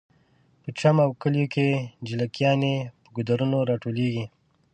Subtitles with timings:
[0.61, 1.67] په چم او کلیو کې
[2.07, 4.25] جلکیانې په ګودرونو راټولیږي